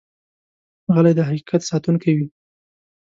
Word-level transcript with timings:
غلی، 0.93 1.13
د 1.15 1.19
حقیقت 1.27 1.61
ساتونکی 1.71 2.11
وي. 2.17 2.27